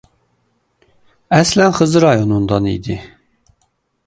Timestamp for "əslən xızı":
1.39-2.01